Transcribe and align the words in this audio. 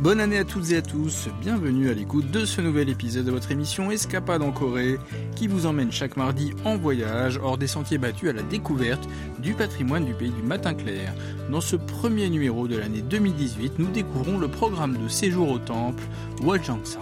Bonne 0.00 0.20
année 0.20 0.38
à 0.38 0.44
toutes 0.44 0.70
et 0.70 0.78
à 0.78 0.82
tous, 0.82 1.28
bienvenue 1.42 1.90
à 1.90 1.92
l'écoute 1.92 2.30
de 2.30 2.46
ce 2.46 2.62
nouvel 2.62 2.88
épisode 2.88 3.26
de 3.26 3.30
votre 3.30 3.50
émission 3.50 3.90
Escapade 3.90 4.40
en 4.40 4.50
Corée 4.50 4.98
qui 5.36 5.46
vous 5.46 5.66
emmène 5.66 5.92
chaque 5.92 6.16
mardi 6.16 6.54
en 6.64 6.78
voyage 6.78 7.38
hors 7.42 7.58
des 7.58 7.66
sentiers 7.66 7.98
battus 7.98 8.30
à 8.30 8.32
la 8.32 8.42
découverte 8.42 9.06
du 9.40 9.52
patrimoine 9.52 10.06
du 10.06 10.14
pays 10.14 10.30
du 10.30 10.42
matin 10.42 10.72
clair. 10.72 11.12
Dans 11.50 11.60
ce 11.60 11.76
premier 11.76 12.30
numéro 12.30 12.66
de 12.66 12.78
l'année 12.78 13.02
2018, 13.02 13.78
nous 13.78 13.90
découvrons 13.90 14.38
le 14.38 14.48
programme 14.48 14.96
de 14.96 15.08
séjour 15.08 15.50
au 15.50 15.58
temple 15.58 16.02
Waljangsa. 16.42 17.00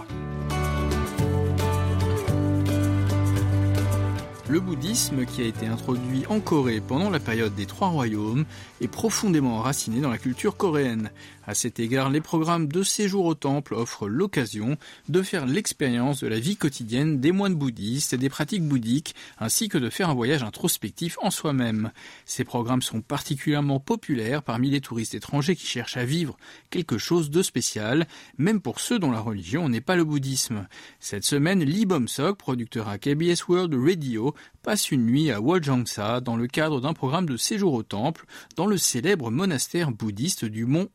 Le 4.49 4.59
bouddhisme, 4.59 5.25
qui 5.25 5.43
a 5.43 5.45
été 5.45 5.67
introduit 5.67 6.25
en 6.27 6.39
Corée 6.39 6.81
pendant 6.81 7.11
la 7.11 7.19
période 7.19 7.53
des 7.53 7.67
Trois 7.67 7.89
Royaumes, 7.89 8.45
est 8.81 8.87
profondément 8.87 9.57
enraciné 9.57 10.01
dans 10.01 10.09
la 10.09 10.17
culture 10.17 10.57
coréenne. 10.57 11.11
À 11.49 11.55
cet 11.55 11.79
égard, 11.79 12.11
les 12.11 12.21
programmes 12.21 12.67
de 12.67 12.83
séjour 12.83 13.25
au 13.25 13.33
temple 13.33 13.73
offrent 13.73 14.07
l'occasion 14.07 14.77
de 15.07 15.23
faire 15.23 15.47
l'expérience 15.47 16.19
de 16.19 16.27
la 16.27 16.37
vie 16.37 16.55
quotidienne 16.55 17.19
des 17.19 17.31
moines 17.31 17.55
bouddhistes 17.55 18.13
et 18.13 18.19
des 18.19 18.29
pratiques 18.29 18.67
bouddhiques, 18.67 19.15
ainsi 19.39 19.67
que 19.67 19.79
de 19.79 19.89
faire 19.89 20.11
un 20.11 20.13
voyage 20.13 20.43
introspectif 20.43 21.17
en 21.23 21.31
soi-même. 21.31 21.89
Ces 22.25 22.43
programmes 22.43 22.83
sont 22.83 23.01
particulièrement 23.01 23.79
populaires 23.79 24.43
parmi 24.43 24.69
les 24.69 24.79
touristes 24.79 25.15
étrangers 25.15 25.55
qui 25.55 25.65
cherchent 25.65 25.97
à 25.97 26.05
vivre 26.05 26.37
quelque 26.69 26.99
chose 26.99 27.31
de 27.31 27.41
spécial, 27.41 28.07
même 28.37 28.61
pour 28.61 28.79
ceux 28.79 28.99
dont 28.99 29.09
la 29.09 29.19
religion 29.19 29.69
n'est 29.69 29.81
pas 29.81 29.95
le 29.95 30.03
bouddhisme. 30.03 30.67
Cette 30.99 31.25
semaine, 31.25 31.63
Lee 31.63 31.87
Bom-sok, 31.87 32.37
producteur 32.37 32.89
à 32.89 32.99
KBS 32.99 33.47
World 33.47 33.73
Radio, 33.73 34.35
passe 34.61 34.91
une 34.91 35.07
nuit 35.07 35.31
à 35.31 35.41
Woljangsa 35.41 36.21
dans 36.21 36.35
le 36.35 36.45
cadre 36.45 36.79
d'un 36.79 36.93
programme 36.93 37.25
de 37.25 37.37
séjour 37.37 37.73
au 37.73 37.81
temple 37.81 38.27
dans 38.55 38.67
le 38.67 38.77
célèbre 38.77 39.31
monastère 39.31 39.91
bouddhiste 39.91 40.45
du 40.45 40.65
mont 40.65 40.89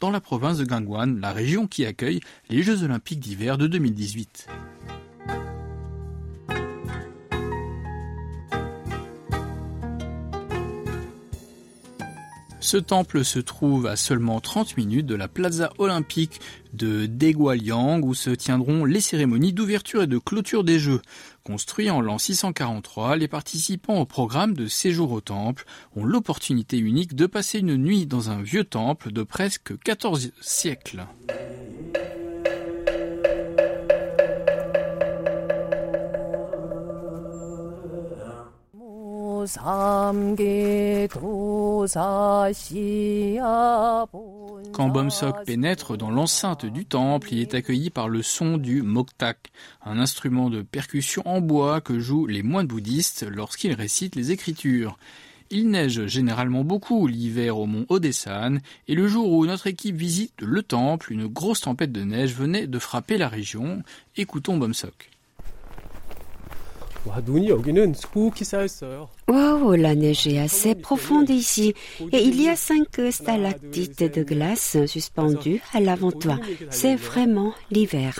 Dans 0.00 0.10
la 0.10 0.20
province 0.20 0.58
de 0.58 0.64
Gangwon, 0.64 1.18
la 1.20 1.32
région 1.32 1.66
qui 1.66 1.84
accueille 1.86 2.20
les 2.50 2.62
Jeux 2.62 2.82
olympiques 2.82 3.20
d'hiver 3.20 3.58
de 3.58 3.66
2018. 3.66 4.48
Ce 12.66 12.78
temple 12.78 13.24
se 13.24 13.38
trouve 13.38 13.86
à 13.86 13.94
seulement 13.94 14.40
30 14.40 14.76
minutes 14.76 15.06
de 15.06 15.14
la 15.14 15.28
plaza 15.28 15.70
olympique 15.78 16.40
de 16.72 17.06
Daegualiang 17.06 18.00
où 18.02 18.12
se 18.12 18.30
tiendront 18.30 18.84
les 18.84 19.00
cérémonies 19.00 19.52
d'ouverture 19.52 20.02
et 20.02 20.08
de 20.08 20.18
clôture 20.18 20.64
des 20.64 20.80
Jeux. 20.80 21.00
Construits 21.44 21.90
en 21.90 22.00
l'an 22.00 22.18
643, 22.18 23.14
les 23.18 23.28
participants 23.28 24.00
au 24.00 24.04
programme 24.04 24.54
de 24.54 24.66
séjour 24.66 25.12
au 25.12 25.20
temple 25.20 25.64
ont 25.94 26.04
l'opportunité 26.04 26.76
unique 26.76 27.14
de 27.14 27.26
passer 27.26 27.60
une 27.60 27.76
nuit 27.76 28.04
dans 28.04 28.30
un 28.30 28.42
vieux 28.42 28.64
temple 28.64 29.12
de 29.12 29.22
presque 29.22 29.78
14 29.84 30.32
siècles. 30.40 31.06
Quand 44.72 44.88
Bomsok 44.88 45.44
pénètre 45.44 45.96
dans 45.96 46.10
l'enceinte 46.10 46.66
du 46.66 46.84
temple, 46.84 47.28
il 47.32 47.40
est 47.40 47.54
accueilli 47.54 47.90
par 47.90 48.08
le 48.08 48.22
son 48.22 48.56
du 48.56 48.82
moktak, 48.82 49.50
un 49.84 49.98
instrument 49.98 50.50
de 50.50 50.62
percussion 50.62 51.22
en 51.26 51.40
bois 51.40 51.80
que 51.80 51.98
jouent 51.98 52.26
les 52.26 52.42
moines 52.42 52.66
bouddhistes 52.66 53.24
lorsqu'ils 53.28 53.74
récitent 53.74 54.16
les 54.16 54.32
écritures. 54.32 54.98
Il 55.50 55.70
neige 55.70 56.06
généralement 56.06 56.64
beaucoup 56.64 57.06
l'hiver 57.06 57.56
au 57.58 57.66
mont 57.66 57.86
Odesan 57.88 58.58
et 58.88 58.94
le 58.96 59.06
jour 59.06 59.30
où 59.30 59.46
notre 59.46 59.68
équipe 59.68 59.94
visite 59.96 60.34
le 60.40 60.62
temple, 60.62 61.12
une 61.12 61.28
grosse 61.28 61.60
tempête 61.60 61.92
de 61.92 62.02
neige 62.02 62.34
venait 62.34 62.66
de 62.66 62.78
frapper 62.80 63.16
la 63.16 63.28
région. 63.28 63.82
Écoutons 64.16 64.56
Bomsok. 64.56 65.15
Waouh, 69.28 69.74
la 69.74 69.94
neige 69.94 70.26
est 70.26 70.38
assez 70.38 70.74
profonde 70.74 71.30
ici 71.30 71.74
et 72.12 72.18
il 72.18 72.40
y 72.40 72.48
a 72.48 72.56
cinq 72.56 73.00
stalactites 73.10 74.02
de 74.02 74.22
glace 74.22 74.76
suspendues 74.86 75.62
à 75.72 75.80
l'avant-toit. 75.80 76.38
C'est 76.70 76.96
vraiment 76.96 77.52
l'hiver. 77.70 78.18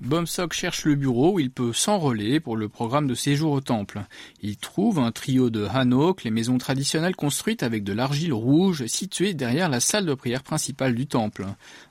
Bomsok 0.00 0.52
cherche 0.52 0.84
le 0.84 0.94
bureau 0.94 1.32
où 1.32 1.40
il 1.40 1.50
peut 1.50 1.72
s'enrôler 1.72 2.38
pour 2.38 2.56
le 2.56 2.68
programme 2.68 3.08
de 3.08 3.14
séjour 3.14 3.50
au 3.50 3.60
temple. 3.60 4.02
Il 4.42 4.56
trouve 4.56 5.00
un 5.00 5.10
trio 5.10 5.50
de 5.50 5.64
hanok, 5.64 6.22
les 6.22 6.30
maisons 6.30 6.56
traditionnelles 6.56 7.16
construites 7.16 7.64
avec 7.64 7.82
de 7.82 7.92
l'argile 7.92 8.32
rouge 8.32 8.86
situées 8.86 9.34
derrière 9.34 9.68
la 9.68 9.80
salle 9.80 10.06
de 10.06 10.14
prière 10.14 10.44
principale 10.44 10.94
du 10.94 11.08
temple. 11.08 11.46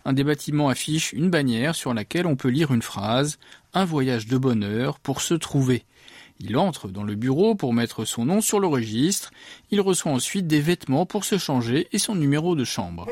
Un 0.06 0.14
des 0.14 0.24
bâtiments 0.24 0.70
affiche 0.70 1.12
une 1.12 1.30
bannière 1.30 1.76
sur 1.76 1.94
laquelle 1.94 2.28
on 2.28 2.38
peut 2.38 2.48
lire 2.48 2.74
une 2.74 2.82
phrase 2.82 3.40
Un 3.74 3.84
voyage 3.84 4.28
de 4.28 4.38
bonheur 4.38 5.00
pour 5.00 5.22
se 5.22 5.34
trouver. 5.34 5.84
Il 6.40 6.56
entre 6.56 6.88
dans 6.88 7.04
le 7.04 7.16
bureau 7.16 7.56
pour 7.56 7.74
mettre 7.74 8.06
son 8.06 8.24
nom 8.24 8.40
sur 8.40 8.62
le 8.62 8.68
registre. 8.68 9.32
Il 9.70 9.82
reçoit 9.82 10.14
ensuite 10.14 10.48
des 10.48 10.62
vêtements 10.62 11.06
pour 11.06 11.26
se 11.26 11.38
changer 11.38 11.88
et 11.92 11.98
son 11.98 12.16
numéro 12.16 12.56
de 12.56 12.64
chambre. 12.64 13.08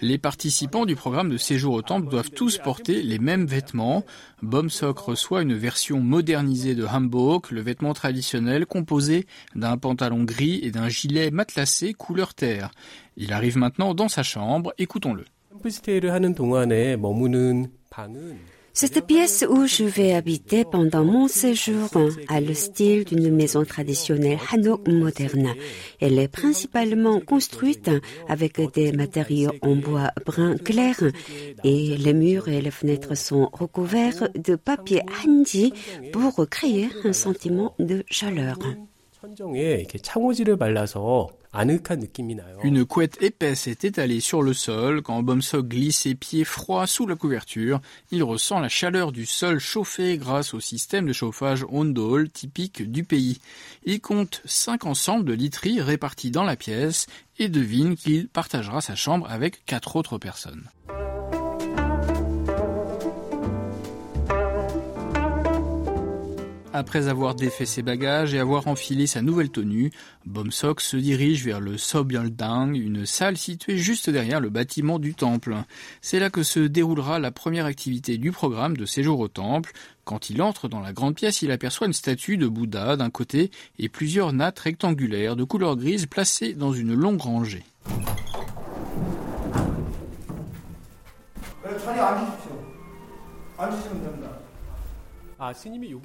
Les 0.00 0.18
participants 0.18 0.86
du 0.86 0.96
programme 0.96 1.30
de 1.30 1.36
séjour 1.36 1.74
au 1.74 1.82
temple 1.82 2.08
doivent 2.08 2.30
tous 2.30 2.58
porter 2.58 3.02
les 3.02 3.18
mêmes 3.18 3.46
vêtements. 3.46 4.04
Bomsok 4.42 4.98
reçoit 4.98 5.42
une 5.42 5.54
version 5.54 6.00
modernisée 6.00 6.74
de 6.74 6.84
hanbok, 6.84 7.50
le 7.50 7.60
vêtement 7.60 7.94
traditionnel 7.94 8.66
composé 8.66 9.26
d'un 9.54 9.76
pantalon 9.76 10.24
gris 10.24 10.60
et 10.62 10.70
d'un 10.70 10.88
gilet 10.88 11.30
matelassé 11.30 11.94
couleur 11.94 12.34
terre. 12.34 12.70
Il 13.16 13.32
arrive 13.32 13.56
maintenant 13.56 13.94
dans 13.94 14.08
sa 14.08 14.22
chambre, 14.22 14.72
écoutons-le. 14.78 15.24
Cette 18.80 19.04
pièce 19.08 19.44
où 19.50 19.66
je 19.66 19.82
vais 19.82 20.12
habiter 20.12 20.64
pendant 20.64 21.04
mon 21.04 21.26
séjour 21.26 21.88
a 22.28 22.40
le 22.40 22.54
style 22.54 23.04
d'une 23.04 23.34
maison 23.34 23.64
traditionnelle 23.64 24.38
Hanok 24.52 24.86
moderne. 24.86 25.52
Elle 25.98 26.16
est 26.20 26.28
principalement 26.28 27.18
construite 27.18 27.90
avec 28.28 28.60
des 28.74 28.92
matériaux 28.92 29.50
en 29.62 29.74
bois 29.74 30.12
brun 30.24 30.56
clair 30.58 30.94
et 31.64 31.96
les 31.96 32.14
murs 32.14 32.46
et 32.46 32.60
les 32.60 32.70
fenêtres 32.70 33.16
sont 33.16 33.48
recouverts 33.52 34.28
de 34.36 34.54
papier 34.54 35.02
hanji 35.26 35.72
pour 36.12 36.48
créer 36.48 36.88
un 37.02 37.12
sentiment 37.12 37.74
de 37.80 38.04
chaleur. 38.08 38.60
Une 42.62 42.84
couette 42.84 43.22
épaisse 43.22 43.66
est 43.66 43.84
étalée 43.84 44.20
sur 44.20 44.42
le 44.42 44.52
sol. 44.52 45.02
Quand 45.02 45.22
Bomsok 45.22 45.68
glisse 45.68 46.00
ses 46.00 46.14
pieds 46.14 46.44
froids 46.44 46.86
sous 46.86 47.06
la 47.06 47.16
couverture, 47.16 47.80
il 48.10 48.22
ressent 48.22 48.60
la 48.60 48.68
chaleur 48.68 49.12
du 49.12 49.24
sol 49.24 49.58
chauffé 49.58 50.18
grâce 50.18 50.52
au 50.52 50.60
système 50.60 51.06
de 51.06 51.12
chauffage 51.12 51.64
Ondol 51.70 52.30
typique 52.30 52.90
du 52.90 53.04
pays. 53.04 53.40
Il 53.84 54.00
compte 54.00 54.42
cinq 54.44 54.84
ensembles 54.84 55.24
de 55.24 55.32
literies 55.32 55.80
répartis 55.80 56.30
dans 56.30 56.44
la 56.44 56.56
pièce 56.56 57.06
et 57.38 57.48
devine 57.48 57.96
qu'il 57.96 58.28
partagera 58.28 58.80
sa 58.80 58.94
chambre 58.94 59.26
avec 59.30 59.64
quatre 59.64 59.96
autres 59.96 60.18
personnes. 60.18 60.68
Après 66.78 67.08
avoir 67.08 67.34
défait 67.34 67.66
ses 67.66 67.82
bagages 67.82 68.34
et 68.34 68.38
avoir 68.38 68.68
enfilé 68.68 69.08
sa 69.08 69.20
nouvelle 69.20 69.50
tenue, 69.50 69.90
Bomsok 70.26 70.80
se 70.80 70.96
dirige 70.96 71.44
vers 71.44 71.58
le 71.58 71.76
Sobyaldang, 71.76 72.72
une 72.72 73.04
salle 73.04 73.36
située 73.36 73.78
juste 73.78 74.08
derrière 74.08 74.38
le 74.38 74.48
bâtiment 74.48 75.00
du 75.00 75.12
temple. 75.12 75.56
C'est 76.02 76.20
là 76.20 76.30
que 76.30 76.44
se 76.44 76.60
déroulera 76.60 77.18
la 77.18 77.32
première 77.32 77.66
activité 77.66 78.16
du 78.16 78.30
programme 78.30 78.76
de 78.76 78.86
séjour 78.86 79.18
au 79.18 79.26
temple. 79.26 79.72
Quand 80.04 80.30
il 80.30 80.40
entre 80.40 80.68
dans 80.68 80.78
la 80.78 80.92
grande 80.92 81.16
pièce, 81.16 81.42
il 81.42 81.50
aperçoit 81.50 81.88
une 81.88 81.92
statue 81.92 82.36
de 82.36 82.46
Bouddha 82.46 82.94
d'un 82.94 83.10
côté 83.10 83.50
et 83.80 83.88
plusieurs 83.88 84.32
nattes 84.32 84.60
rectangulaires 84.60 85.34
de 85.34 85.42
couleur 85.42 85.74
grise 85.74 86.06
placées 86.06 86.54
dans 86.54 86.72
une 86.72 86.94
longue 86.94 87.20
rangée. 87.20 87.64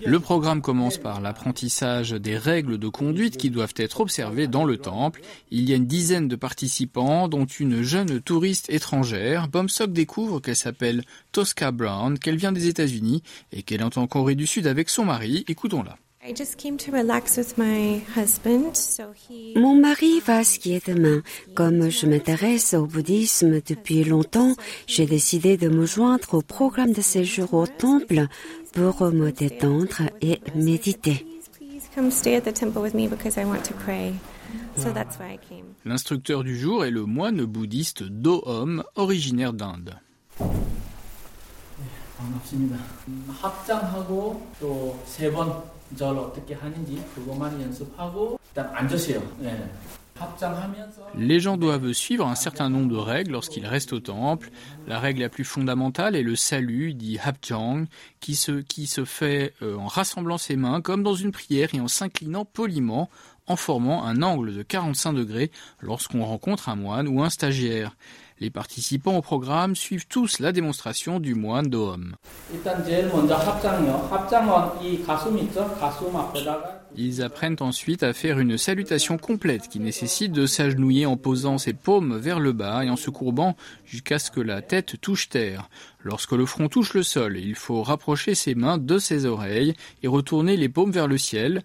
Le 0.06 0.19
programme 0.19 0.62
commence 0.62 0.97
par 0.97 1.19
l'apprentissage 1.19 2.12
des 2.12 2.38
règles 2.38 2.77
de 2.77 2.88
conduite 2.88 3.38
qui 3.38 3.50
doivent 3.50 3.74
être 3.77 4.01
observées 4.01 4.47
dans 4.47 4.63
le 4.63 4.77
temple. 4.77 5.21
Il 5.50 5.68
y 5.68 5.74
a 5.74 5.75
une 5.75 5.88
dizaine 5.88 6.27
de 6.27 6.35
participants, 6.35 7.27
dont 7.27 7.45
une 7.45 7.81
jeune 7.81 8.21
touriste 8.21 8.69
étrangère. 8.69 9.47
Bomsok 9.47 9.91
découvre 9.91 10.39
qu'elle 10.39 10.56
s'appelle 10.56 11.03
Tosca 11.31 11.71
Brown, 11.71 12.19
qu'elle 12.19 12.38
vient 12.38 12.51
des 12.51 12.68
États-Unis 12.68 13.24
et 13.51 13.63
qu'elle 13.63 13.81
est 13.81 13.97
en 13.97 14.07
Corée 14.07 14.35
du 14.35 14.45
Sud 14.45 14.68
avec 14.68 14.89
son 14.89 15.06
mari. 15.06 15.45
Écoutons-la. 15.47 15.97
Mon 19.56 19.75
mari 19.75 20.21
va 20.21 20.44
skier 20.45 20.81
demain. 20.88 21.21
Comme 21.53 21.89
je 21.89 22.06
m'intéresse 22.06 22.74
au 22.74 22.86
bouddhisme 22.86 23.59
depuis 23.68 24.06
longtemps, 24.06 24.56
j'ai 24.88 25.06
décidé 25.06 25.57
de 25.57 25.68
me 25.68 25.86
joindre 25.86 26.36
au 26.36 26.41
programme 26.41 26.94
de 26.94 27.01
séjour 27.01 27.53
au 27.53 27.68
temple 27.68 28.27
pour 28.73 29.11
me 29.11 29.31
détendre 29.31 30.01
et 30.21 30.41
méditer. 30.55 31.25
L'instructeur 35.85 36.43
du 36.43 36.57
jour 36.57 36.83
est 36.83 36.91
le 36.91 37.05
moine 37.05 37.45
bouddhiste 37.45 38.03
Do-Hom, 38.03 38.83
originaire 38.95 39.53
d'Inde. 39.53 39.95
Les 51.15 51.39
gens 51.39 51.57
doivent 51.57 51.92
suivre 51.94 52.27
un 52.27 52.36
certain 52.36 52.69
nombre 52.69 52.89
de 52.89 52.98
règles 52.98 53.31
lorsqu'ils 53.31 53.65
restent 53.65 53.94
au 53.94 54.00
temple. 54.00 54.50
La 54.88 55.00
règle 55.00 55.21
la 55.21 55.30
plus 55.30 55.44
fondamentale 55.44 56.15
est 56.15 56.24
le 56.24 56.36
salut, 56.36 56.94
dit 56.94 57.19
Hapjang, 57.24 57.86
qui 58.19 58.36
se, 58.36 58.51
qui 58.51 58.88
se 58.88 59.06
fait 59.06 59.54
euh, 59.62 59.75
en 59.77 59.88
rassemblant 59.88 60.38
ses 60.38 60.56
mains 60.56 60.81
comme 60.81 61.04
dans 61.04 61.15
une 61.15 61.31
prière 61.31 61.69
et 61.74 61.80
en 61.80 61.88
s'inclinant 61.88 62.45
poliment 62.45 63.10
en 63.48 63.56
formant 63.56 64.06
un 64.06 64.21
angle 64.21 64.54
de 64.54 64.63
45 64.63 65.13
degrés 65.13 65.51
lorsqu'on 65.81 66.24
rencontre 66.24 66.69
un 66.69 66.75
moine 66.75 67.07
ou 67.07 67.21
un 67.21 67.30
stagiaire. 67.30 67.95
Les 68.39 68.50
participants 68.50 69.18
au 69.18 69.21
programme 69.21 69.75
suivent 69.75 70.07
tous 70.07 70.39
la 70.39 70.51
démonstration 70.51 71.19
du 71.19 71.36
moine 71.36 71.69
Dohom. 71.69 72.15
Ils 76.95 77.21
apprennent 77.21 77.57
ensuite 77.59 78.03
à 78.03 78.13
faire 78.13 78.39
une 78.39 78.57
salutation 78.57 79.17
complète 79.17 79.67
qui 79.67 79.79
nécessite 79.79 80.31
de 80.31 80.45
s'agenouiller 80.45 81.05
en 81.05 81.17
posant 81.17 81.57
ses 81.57 81.73
paumes 81.73 82.17
vers 82.17 82.39
le 82.39 82.51
bas 82.51 82.85
et 82.85 82.89
en 82.89 82.95
se 82.95 83.09
courbant 83.09 83.55
jusqu'à 83.85 84.19
ce 84.19 84.29
que 84.29 84.41
la 84.41 84.61
tête 84.61 85.01
touche 85.01 85.29
terre. 85.29 85.69
Lorsque 86.03 86.33
le 86.33 86.45
front 86.45 86.69
touche 86.69 86.93
le 86.93 87.03
sol, 87.03 87.37
il 87.37 87.55
faut 87.55 87.81
rapprocher 87.81 88.35
ses 88.35 88.55
mains 88.55 88.77
de 88.77 88.99
ses 88.99 89.25
oreilles 89.25 89.73
et 90.03 90.07
retourner 90.07 90.55
les 90.55 90.69
paumes 90.69 90.91
vers 90.91 91.07
le 91.07 91.17
ciel 91.17 91.63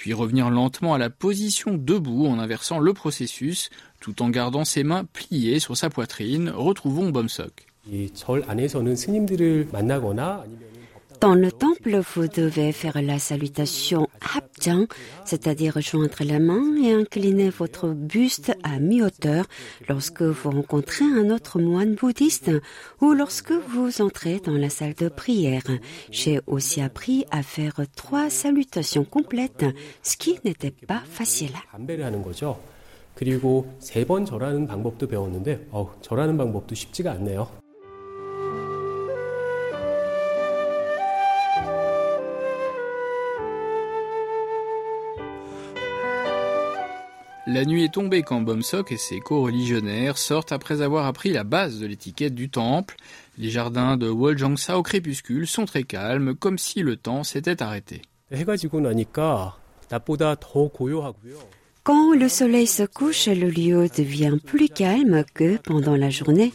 puis 0.00 0.14
revenir 0.14 0.48
lentement 0.48 0.94
à 0.94 0.98
la 0.98 1.10
position 1.10 1.74
debout 1.74 2.24
en 2.24 2.38
inversant 2.38 2.78
le 2.78 2.94
processus, 2.94 3.68
tout 4.00 4.22
en 4.22 4.30
gardant 4.30 4.64
ses 4.64 4.82
mains 4.82 5.04
pliées 5.04 5.60
sur 5.60 5.76
sa 5.76 5.90
poitrine. 5.90 6.48
Retrouvons 6.48 7.10
Bomsok. 7.10 7.66
Dans 11.20 11.34
le 11.34 11.52
temple, 11.52 12.00
vous 12.14 12.28
devez 12.28 12.72
faire 12.72 13.02
la 13.02 13.18
salutation 13.18 14.08
Hapjang, 14.34 14.86
c'est-à-dire 15.26 15.78
joindre 15.82 16.24
la 16.24 16.38
main 16.38 16.76
et 16.82 16.94
incliner 16.94 17.50
votre 17.50 17.88
buste 17.88 18.56
à 18.62 18.78
mi-hauteur 18.78 19.44
lorsque 19.86 20.22
vous 20.22 20.50
rencontrez 20.50 21.04
un 21.04 21.28
autre 21.28 21.60
moine 21.60 21.94
bouddhiste 21.94 22.50
ou 23.02 23.12
lorsque 23.12 23.52
vous 23.52 24.00
entrez 24.00 24.40
dans 24.42 24.56
la 24.56 24.70
salle 24.70 24.94
de 24.94 25.10
prière. 25.10 25.64
J'ai 26.10 26.40
aussi 26.46 26.80
appris 26.80 27.26
à 27.30 27.42
faire 27.42 27.80
trois 27.94 28.30
salutations 28.30 29.04
complètes, 29.04 29.66
ce 30.02 30.16
qui 30.16 30.38
n'était 30.42 30.70
pas 30.70 31.02
facile. 31.04 31.52
La 47.52 47.64
nuit 47.64 47.82
est 47.82 47.94
tombée 47.94 48.22
quand 48.22 48.40
Bomsok 48.42 48.92
et 48.92 48.96
ses 48.96 49.18
co-religionnaires 49.18 50.18
sortent 50.18 50.52
après 50.52 50.82
avoir 50.82 51.06
appris 51.06 51.32
la 51.32 51.42
base 51.42 51.80
de 51.80 51.86
l'étiquette 51.86 52.32
du 52.32 52.48
temple. 52.48 52.94
Les 53.38 53.50
jardins 53.50 53.96
de 53.96 54.08
Woljangsa 54.08 54.78
au 54.78 54.84
crépuscule 54.84 55.48
sont 55.48 55.64
très 55.64 55.82
calmes, 55.82 56.36
comme 56.36 56.58
si 56.58 56.82
le 56.82 56.96
temps 56.96 57.24
s'était 57.24 57.60
arrêté. 57.60 58.02
Quand 61.82 62.14
le 62.14 62.28
soleil 62.28 62.66
se 62.66 62.82
couche, 62.82 63.26
le 63.26 63.48
lieu 63.48 63.88
devient 63.96 64.36
plus 64.44 64.68
calme 64.68 65.24
que 65.32 65.56
pendant 65.56 65.96
la 65.96 66.10
journée. 66.10 66.52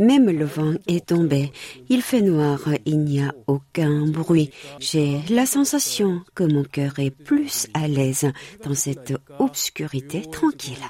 Même 0.00 0.28
le 0.28 0.44
vent 0.44 0.74
est 0.88 1.06
tombé. 1.06 1.52
Il 1.88 2.02
fait 2.02 2.22
noir, 2.22 2.60
il 2.84 3.00
n'y 3.00 3.22
a 3.22 3.32
aucun 3.46 4.06
bruit. 4.06 4.50
J'ai 4.80 5.20
la 5.30 5.46
sensation 5.46 6.22
que 6.34 6.42
mon 6.42 6.64
cœur 6.64 6.98
est 6.98 7.12
plus 7.12 7.68
à 7.72 7.86
l'aise 7.86 8.26
dans 8.64 8.74
cette 8.74 9.14
obscurité 9.38 10.22
tranquille. 10.22 10.82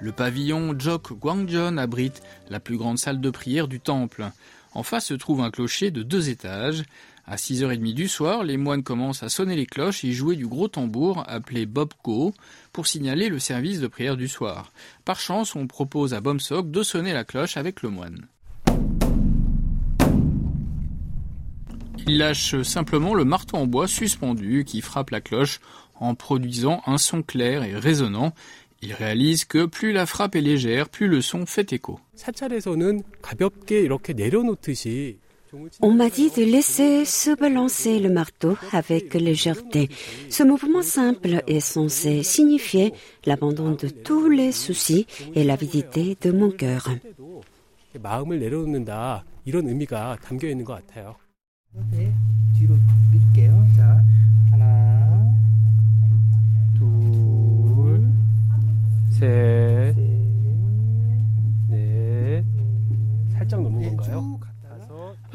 Le 0.00 0.12
pavillon 0.12 0.74
Jok 0.76 1.12
Gwangjon 1.12 1.76
abrite 1.76 2.20
la 2.50 2.58
plus 2.58 2.76
grande 2.76 2.98
salle 2.98 3.20
de 3.20 3.30
prière 3.30 3.68
du 3.68 3.78
temple. 3.80 4.28
En 4.74 4.82
face 4.82 5.06
se 5.06 5.14
trouve 5.14 5.40
un 5.40 5.50
clocher 5.50 5.92
de 5.92 6.02
deux 6.02 6.30
étages. 6.30 6.82
À 7.26 7.36
6h30 7.36 7.94
du 7.94 8.06
soir, 8.06 8.44
les 8.44 8.58
moines 8.58 8.82
commencent 8.82 9.22
à 9.22 9.30
sonner 9.30 9.56
les 9.56 9.64
cloches 9.64 10.04
et 10.04 10.12
jouer 10.12 10.36
du 10.36 10.46
gros 10.46 10.68
tambour 10.68 11.24
appelé 11.26 11.64
Bobko 11.64 12.34
pour 12.70 12.86
signaler 12.86 13.30
le 13.30 13.38
service 13.38 13.80
de 13.80 13.86
prière 13.86 14.18
du 14.18 14.28
soir. 14.28 14.72
Par 15.06 15.18
chance, 15.18 15.56
on 15.56 15.66
propose 15.66 16.12
à 16.12 16.20
Bomsok 16.20 16.70
de 16.70 16.82
sonner 16.82 17.14
la 17.14 17.24
cloche 17.24 17.56
avec 17.56 17.80
le 17.80 17.88
moine. 17.88 18.26
Il 22.06 22.18
lâche 22.18 22.60
simplement 22.60 23.14
le 23.14 23.24
marteau 23.24 23.56
en 23.56 23.66
bois 23.66 23.88
suspendu 23.88 24.64
qui 24.66 24.82
frappe 24.82 25.08
la 25.08 25.22
cloche 25.22 25.60
en 25.94 26.14
produisant 26.14 26.82
un 26.84 26.98
son 26.98 27.22
clair 27.22 27.62
et 27.62 27.74
résonnant. 27.74 28.34
Il 28.82 28.92
réalise 28.92 29.46
que 29.46 29.64
plus 29.64 29.92
la 29.92 30.04
frappe 30.04 30.36
est 30.36 30.42
légère, 30.42 30.90
plus 30.90 31.08
le 31.08 31.22
son 31.22 31.46
fait 31.46 31.72
écho. 31.72 31.98
On 35.80 35.92
m'a 35.92 36.10
dit 36.10 36.30
de 36.30 36.42
laisser 36.42 37.04
se 37.04 37.34
balancer 37.34 37.98
le 37.98 38.10
marteau 38.10 38.56
avec 38.72 39.14
légèreté. 39.14 39.88
Ce 40.30 40.42
mouvement 40.42 40.82
simple 40.82 41.42
est 41.46 41.60
censé 41.60 42.22
signifier 42.22 42.92
l'abandon 43.26 43.72
de 43.72 43.88
tous 43.88 44.28
les 44.28 44.52
soucis 44.52 45.06
et 45.34 45.44
l'avidité 45.44 46.16
de 46.20 46.32
mon 46.32 46.50
cœur. 46.50 46.88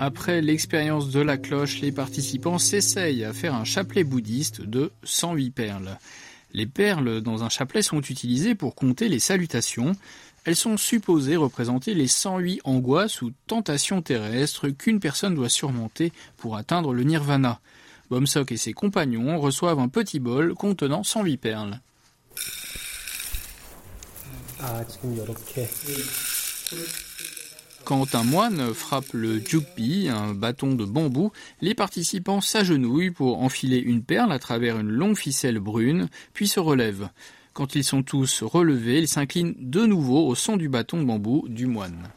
Après 0.01 0.41
l'expérience 0.41 1.09
de 1.09 1.19
la 1.19 1.37
cloche, 1.37 1.81
les 1.81 1.91
participants 1.91 2.57
s'essayent 2.57 3.25
à 3.25 3.33
faire 3.33 3.53
un 3.53 3.65
chapelet 3.65 4.05
bouddhiste 4.05 4.61
de 4.61 4.93
108 5.03 5.51
perles. 5.51 5.97
Les 6.53 6.65
perles 6.65 7.19
dans 7.19 7.43
un 7.43 7.49
chapelet 7.49 7.81
sont 7.81 7.99
utilisées 7.99 8.55
pour 8.55 8.75
compter 8.75 9.09
les 9.09 9.19
salutations. 9.19 9.91
Elles 10.45 10.55
sont 10.55 10.77
supposées 10.77 11.35
représenter 11.35 11.95
les 11.95 12.07
108 12.07 12.61
angoisses 12.63 13.21
ou 13.21 13.33
tentations 13.45 14.01
terrestres 14.01 14.69
qu'une 14.69 15.01
personne 15.01 15.35
doit 15.35 15.49
surmonter 15.49 16.13
pour 16.37 16.55
atteindre 16.55 16.93
le 16.93 17.03
nirvana. 17.03 17.59
Bomsok 18.09 18.53
et 18.53 18.57
ses 18.57 18.71
compagnons 18.71 19.37
reçoivent 19.37 19.79
un 19.79 19.89
petit 19.89 20.19
bol 20.19 20.53
contenant 20.53 21.03
108 21.03 21.35
perles. 21.35 21.81
Ah, 24.61 24.85
quand 27.89 28.13
un 28.13 28.23
moine 28.23 28.71
frappe 28.75 29.13
le 29.13 29.39
jukpi, 29.39 30.09
un 30.13 30.35
bâton 30.35 30.75
de 30.75 30.85
bambou, 30.85 31.31
les 31.59 31.73
participants 31.73 32.39
s'agenouillent 32.39 33.09
pour 33.09 33.41
enfiler 33.41 33.79
une 33.79 34.03
perle 34.03 34.31
à 34.31 34.37
travers 34.37 34.77
une 34.77 34.91
longue 34.91 35.17
ficelle 35.17 35.57
brune, 35.57 36.07
puis 36.33 36.47
se 36.47 36.59
relèvent. 36.59 37.09
Quand 37.53 37.73
ils 37.73 37.83
sont 37.83 38.03
tous 38.03 38.43
relevés, 38.43 38.99
ils 38.99 39.07
s'inclinent 39.07 39.55
de 39.57 39.87
nouveau 39.87 40.27
au 40.27 40.35
son 40.35 40.55
du 40.55 40.69
bâton 40.69 40.97
de 40.97 41.03
bambou 41.03 41.47
du 41.49 41.65
moine. 41.65 42.09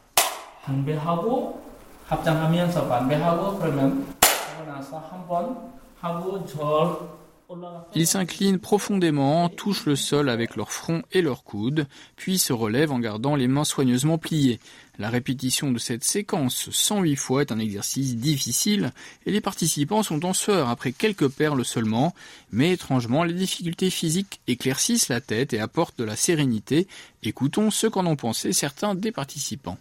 Ils 7.95 8.07
s'inclinent 8.07 8.59
profondément, 8.59 9.49
touchent 9.49 9.85
le 9.85 9.95
sol 9.95 10.29
avec 10.29 10.55
leur 10.55 10.71
front 10.71 11.03
et 11.11 11.21
leurs 11.21 11.43
coudes, 11.43 11.87
puis 12.15 12.39
se 12.39 12.53
relèvent 12.53 12.91
en 12.91 12.99
gardant 12.99 13.35
les 13.35 13.47
mains 13.47 13.63
soigneusement 13.63 14.17
pliées. 14.17 14.59
La 14.99 15.09
répétition 15.09 15.71
de 15.71 15.79
cette 15.79 16.03
séquence 16.03 16.69
108 16.69 17.15
fois 17.15 17.41
est 17.41 17.51
un 17.51 17.57
exercice 17.57 18.15
difficile 18.15 18.91
et 19.25 19.31
les 19.31 19.41
participants 19.41 20.03
sont 20.03 20.23
en 20.23 20.33
sueur 20.33 20.69
après 20.69 20.91
quelques 20.91 21.29
perles 21.29 21.65
seulement, 21.65 22.13
mais 22.51 22.71
étrangement 22.71 23.23
les 23.23 23.33
difficultés 23.33 23.89
physiques 23.89 24.39
éclaircissent 24.47 25.09
la 25.09 25.21
tête 25.21 25.53
et 25.53 25.59
apportent 25.59 25.97
de 25.97 26.03
la 26.03 26.15
sérénité. 26.15 26.87
Écoutons 27.23 27.71
ce 27.71 27.87
qu'en 27.87 28.05
ont 28.05 28.15
pensé 28.15 28.53
certains 28.53 28.93
des 28.93 29.11
participants. 29.11 29.79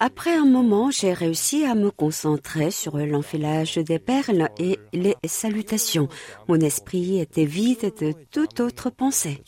Après 0.00 0.34
un 0.34 0.44
moment, 0.44 0.90
j'ai 0.90 1.12
réussi 1.12 1.64
à 1.64 1.74
me 1.74 1.90
concentrer 1.90 2.70
sur 2.70 2.96
l'enfilage 2.98 3.76
des 3.76 3.98
perles 3.98 4.48
et 4.58 4.78
les 4.92 5.16
salutations. 5.26 6.08
Mon 6.48 6.60
esprit 6.60 7.20
était 7.20 7.46
vide 7.46 7.92
de 8.00 8.12
toute 8.30 8.60
autre 8.60 8.90
pensée. 8.90 9.42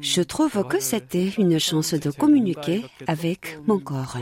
Je 0.00 0.22
trouve 0.22 0.64
que 0.64 0.80
c'était 0.80 1.28
une 1.28 1.58
chance 1.58 1.94
de 1.94 2.10
communiquer 2.10 2.84
avec 3.06 3.58
mon 3.66 3.78
corps. 3.78 4.18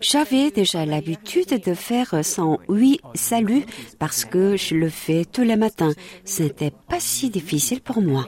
J'avais 0.00 0.50
déjà 0.50 0.86
l'habitude 0.86 1.62
de 1.64 1.74
faire 1.74 2.24
son 2.24 2.58
oui 2.68 3.00
salut 3.14 3.64
parce 3.98 4.24
que 4.24 4.56
je 4.56 4.74
le 4.74 4.88
fais 4.88 5.24
tous 5.24 5.42
les 5.42 5.56
matins. 5.56 5.92
Ce 6.24 6.42
n'était 6.42 6.72
pas 6.88 7.00
si 7.00 7.30
difficile 7.30 7.80
pour 7.80 8.00
moi. 8.00 8.26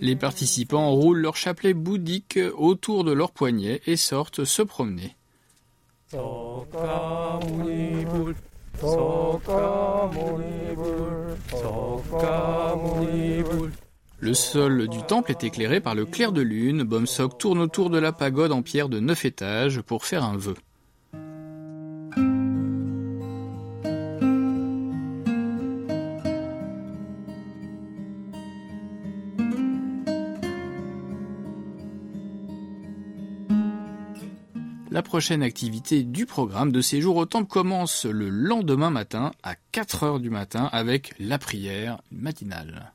Les 0.00 0.16
participants 0.16 0.90
roulent 0.90 1.20
leur 1.20 1.36
chapelet 1.36 1.74
bouddhique 1.74 2.38
autour 2.56 3.04
de 3.04 3.12
leur 3.12 3.30
poignet 3.32 3.80
et 3.86 3.96
sortent 3.96 4.44
se 4.44 4.62
promener. 4.62 5.16
Le 14.18 14.34
sol 14.34 14.88
du 14.88 15.02
temple 15.02 15.30
est 15.30 15.44
éclairé 15.44 15.80
par 15.80 15.94
le 15.94 16.04
clair 16.04 16.32
de 16.32 16.42
lune. 16.42 16.82
Bomsok 16.82 17.38
tourne 17.38 17.60
autour 17.60 17.90
de 17.90 17.98
la 17.98 18.12
pagode 18.12 18.50
en 18.50 18.62
pierre 18.62 18.88
de 18.88 18.98
neuf 18.98 19.24
étages 19.24 19.80
pour 19.82 20.04
faire 20.04 20.24
un 20.24 20.36
vœu. 20.36 20.54
La 35.02 35.08
prochaine 35.08 35.42
activité 35.42 36.04
du 36.04 36.26
programme 36.26 36.70
de 36.70 36.80
séjour 36.80 37.16
au 37.16 37.26
temple 37.26 37.48
commence 37.48 38.04
le 38.04 38.28
lendemain 38.28 38.90
matin 38.90 39.32
à 39.42 39.56
4 39.72 40.04
heures 40.04 40.20
du 40.20 40.30
matin 40.30 40.70
avec 40.70 41.12
la 41.18 41.38
prière 41.38 42.00
matinale. 42.12 42.92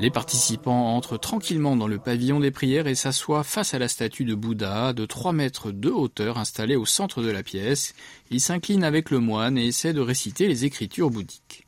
Les 0.00 0.10
participants 0.10 0.96
entrent 0.96 1.18
tranquillement 1.18 1.76
dans 1.76 1.86
le 1.86 1.98
pavillon 1.98 2.40
des 2.40 2.50
prières 2.50 2.86
et 2.86 2.94
s'assoient 2.94 3.44
face 3.44 3.74
à 3.74 3.78
la 3.78 3.88
statue 3.88 4.24
de 4.24 4.34
Bouddha 4.34 4.94
de 4.94 5.04
3 5.04 5.34
mètres 5.34 5.72
de 5.72 5.90
hauteur 5.90 6.38
installée 6.38 6.76
au 6.76 6.86
centre 6.86 7.22
de 7.22 7.30
la 7.30 7.42
pièce. 7.42 7.94
Ils 8.30 8.40
s'inclinent 8.40 8.82
avec 8.82 9.10
le 9.10 9.18
moine 9.18 9.58
et 9.58 9.66
essaient 9.66 9.92
de 9.92 10.00
réciter 10.00 10.48
les 10.48 10.64
écritures 10.64 11.10
bouddhiques. 11.10 11.66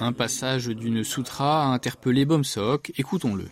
Un 0.00 0.12
passage 0.12 0.68
d'une 0.68 1.04
sutra 1.04 1.64
a 1.64 1.66
interpellé 1.66 2.24
Bomsok, 2.24 2.92
écoutons-le. 2.98 3.46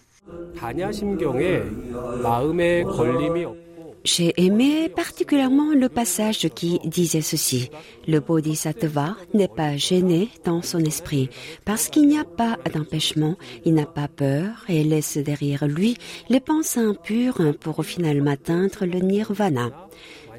J'ai 4.04 4.34
aimé 4.36 4.90
particulièrement 4.90 5.72
le 5.74 5.88
passage 5.88 6.48
qui 6.54 6.78
disait 6.84 7.22
ceci. 7.22 7.70
Le 8.06 8.20
bodhisattva 8.20 9.16
n'est 9.32 9.48
pas 9.48 9.78
gêné 9.78 10.28
dans 10.44 10.60
son 10.60 10.80
esprit 10.80 11.30
parce 11.64 11.88
qu'il 11.88 12.06
n'y 12.08 12.18
a 12.18 12.24
pas 12.24 12.58
d'empêchement, 12.74 13.36
il 13.64 13.72
n'a 13.72 13.86
pas 13.86 14.08
peur 14.08 14.64
et 14.68 14.84
laisse 14.84 15.16
derrière 15.16 15.66
lui 15.66 15.96
les 16.28 16.40
pensées 16.40 16.80
impures 16.80 17.54
pour 17.60 17.82
finalement 17.84 18.32
atteindre 18.32 18.84
le 18.84 18.98
nirvana. 18.98 19.70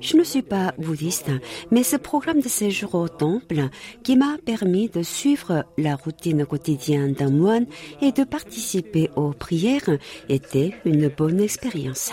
Je 0.01 0.17
ne 0.17 0.23
suis 0.23 0.41
pas 0.41 0.73
bouddhiste, 0.77 1.31
mais 1.71 1.83
ce 1.83 1.95
programme 1.95 2.41
de 2.41 2.49
séjour 2.49 2.95
au 2.95 3.07
temple 3.07 3.69
qui 4.03 4.15
m'a 4.15 4.37
permis 4.45 4.89
de 4.89 5.03
suivre 5.03 5.65
la 5.77 5.95
routine 5.95 6.45
quotidienne 6.45 7.13
d'un 7.13 7.31
moine 7.31 7.65
et 8.01 8.11
de 8.11 8.23
participer 8.23 9.09
aux 9.15 9.31
prières 9.31 9.97
était 10.29 10.73
une 10.85 11.09
bonne 11.09 11.39
expérience. 11.39 12.11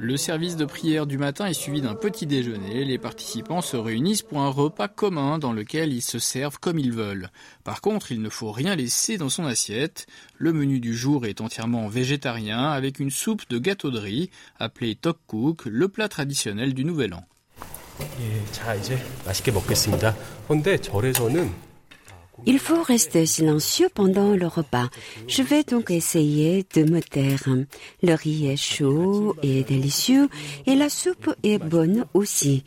Le 0.00 0.16
service 0.16 0.54
de 0.54 0.64
prière 0.64 1.06
du 1.08 1.18
matin 1.18 1.46
est 1.46 1.54
suivi 1.54 1.80
d'un 1.80 1.96
petit 1.96 2.24
déjeuner. 2.24 2.84
Les 2.84 2.98
participants 2.98 3.60
se 3.60 3.76
réunissent 3.76 4.22
pour 4.22 4.38
un 4.38 4.48
repas 4.48 4.86
commun 4.86 5.40
dans 5.40 5.52
lequel 5.52 5.92
ils 5.92 6.02
se 6.02 6.20
servent 6.20 6.60
comme 6.60 6.78
ils 6.78 6.92
veulent. 6.92 7.30
Par 7.64 7.80
contre, 7.80 8.12
il 8.12 8.22
ne 8.22 8.28
faut 8.28 8.52
rien 8.52 8.76
laisser 8.76 9.18
dans 9.18 9.28
son 9.28 9.44
assiette. 9.44 10.06
Le 10.36 10.52
menu 10.52 10.78
du 10.78 10.94
jour 10.94 11.26
est 11.26 11.40
entièrement 11.40 11.88
végétarien 11.88 12.70
avec 12.70 13.00
une 13.00 13.10
soupe 13.10 13.42
de 13.50 13.58
gâteau 13.58 13.90
de 13.90 13.98
riz 13.98 14.30
appelée 14.60 14.94
tokkuk, 14.94 15.64
le 15.64 15.88
plat 15.88 16.08
traditionnel 16.08 16.74
du 16.74 16.84
Nouvel 16.84 17.14
An. 17.14 17.24
Il 22.46 22.58
faut 22.58 22.82
rester 22.82 23.26
silencieux 23.26 23.88
pendant 23.92 24.34
le 24.34 24.46
repas. 24.46 24.88
Je 25.26 25.42
vais 25.42 25.64
donc 25.64 25.90
essayer 25.90 26.64
de 26.74 26.84
me 26.84 27.00
taire. 27.00 27.48
Le 28.02 28.14
riz 28.14 28.48
est 28.48 28.56
chaud 28.56 29.36
et 29.42 29.64
délicieux 29.64 30.28
et 30.66 30.74
la 30.74 30.88
soupe 30.88 31.34
est 31.42 31.58
bonne 31.58 32.06
aussi. 32.14 32.64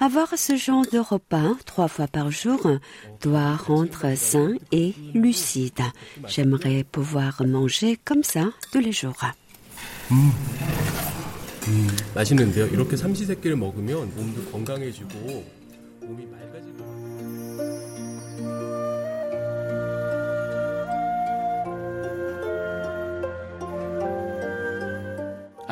Avoir 0.00 0.36
ce 0.36 0.56
genre 0.56 0.84
de 0.92 0.98
repas 0.98 1.52
trois 1.64 1.86
fois 1.86 2.08
par 2.08 2.30
jour 2.32 2.60
doit 3.20 3.54
rendre 3.54 4.16
sain 4.16 4.56
et 4.72 4.94
lucide. 5.14 5.80
J'aimerais 6.26 6.82
pouvoir 6.82 7.42
manger 7.46 7.98
comme 8.04 8.24
ça 8.24 8.50
tous 8.72 8.80
les 8.80 8.90
jours. 8.90 9.22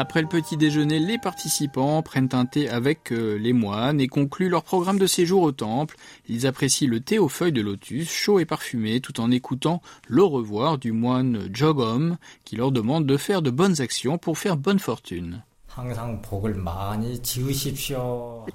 Après 0.01 0.23
le 0.23 0.29
petit 0.29 0.57
déjeuner, 0.57 0.99
les 0.99 1.19
participants 1.19 2.01
prennent 2.01 2.31
un 2.33 2.47
thé 2.47 2.71
avec 2.71 3.13
euh, 3.13 3.37
les 3.37 3.53
moines 3.53 4.01
et 4.01 4.09
concluent 4.09 4.49
leur 4.49 4.63
programme 4.63 4.99
de 4.99 5.07
séjour 5.07 5.43
au 5.43 5.53
temple. 5.53 5.95
Ils 6.27 6.47
apprécient 6.47 6.89
le 6.89 7.01
thé 7.01 7.19
aux 7.19 7.29
feuilles 7.29 7.53
de 7.53 7.61
lotus, 7.61 8.11
chaud 8.11 8.39
et 8.39 8.47
parfumé, 8.47 9.03
tout 9.03 9.21
en 9.21 9.31
écoutant 9.31 9.83
le 10.09 10.23
revoir 10.23 10.79
du 10.79 10.93
moine 10.93 11.51
Jogom, 11.53 12.17
qui 12.47 12.57
leur 12.57 12.73
demande 12.73 13.05
de 13.05 13.19
faire 13.19 13.43
de 13.43 13.51
bonnes 13.51 13.83
actions 13.83 14.17
pour 14.17 14.39
faire 14.39 14.57
bonne 14.57 14.79
fortune. 14.79 15.43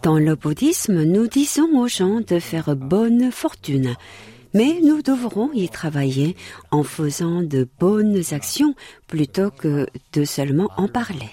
Dans 0.02 0.18
le 0.18 0.36
bouddhisme, 0.36 1.04
nous 1.04 1.28
disons 1.28 1.80
aux 1.80 1.88
gens 1.88 2.22
de 2.22 2.40
faire 2.40 2.76
bonne 2.76 3.32
fortune. 3.32 3.96
Mais 4.56 4.80
nous 4.82 5.02
devrons 5.02 5.52
y 5.54 5.68
travailler 5.68 6.38
en 6.72 6.84
faisant 6.84 7.44
de 7.44 7.68
bonnes 7.78 8.22
actions 8.32 8.74
plutôt 9.06 9.52
que 9.52 9.86
de 10.14 10.24
seulement 10.24 10.70
en 10.78 10.88
parler. 10.88 11.30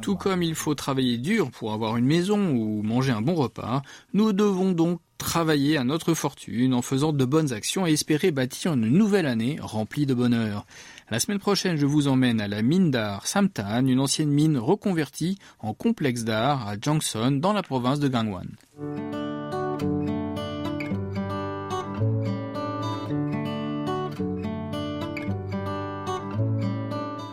Tout 0.00 0.16
comme 0.16 0.42
il 0.42 0.54
faut 0.54 0.74
travailler 0.74 1.18
dur 1.18 1.50
pour 1.50 1.74
avoir 1.74 1.98
une 1.98 2.06
maison 2.06 2.50
ou 2.50 2.82
manger 2.82 3.12
un 3.12 3.20
bon 3.20 3.34
repas, 3.34 3.82
nous 4.14 4.32
devons 4.32 4.72
donc 4.72 5.00
travailler 5.18 5.76
à 5.76 5.84
notre 5.84 6.14
fortune 6.14 6.72
en 6.72 6.80
faisant 6.80 7.12
de 7.12 7.24
bonnes 7.26 7.52
actions 7.52 7.86
et 7.86 7.92
espérer 7.92 8.30
bâtir 8.30 8.72
une 8.72 8.88
nouvelle 8.88 9.26
année 9.26 9.58
remplie 9.60 10.06
de 10.06 10.14
bonheur. 10.14 10.64
La 11.10 11.18
semaine 11.18 11.40
prochaine, 11.40 11.76
je 11.76 11.86
vous 11.86 12.06
emmène 12.06 12.40
à 12.40 12.46
la 12.46 12.62
mine 12.62 12.92
d'art 12.92 13.26
Samtan, 13.26 13.84
une 13.84 13.98
ancienne 13.98 14.30
mine 14.30 14.56
reconvertie 14.56 15.40
en 15.58 15.74
complexe 15.74 16.22
d'art 16.22 16.68
à 16.68 16.76
Jangson, 16.80 17.32
dans 17.32 17.52
la 17.52 17.64
province 17.64 17.98
de 17.98 18.06
Gangwon. 18.06 18.46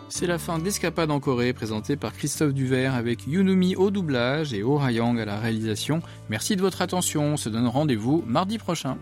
C'est 0.08 0.26
la 0.26 0.38
fin 0.38 0.58
d'Escapade 0.58 1.12
en 1.12 1.20
Corée, 1.20 1.52
présentée 1.52 1.94
par 1.94 2.12
Christophe 2.12 2.52
Duvert 2.52 2.96
avec 2.96 3.28
Yunumi 3.28 3.76
au 3.76 3.92
doublage 3.92 4.52
et 4.52 4.64
Oh 4.64 4.80
Yang 4.88 5.20
à 5.20 5.24
la 5.24 5.38
réalisation. 5.38 6.02
Merci 6.30 6.56
de 6.56 6.62
votre 6.62 6.82
attention, 6.82 7.34
on 7.34 7.36
se 7.36 7.48
donne 7.48 7.68
rendez-vous 7.68 8.24
mardi 8.26 8.58
prochain. 8.58 8.98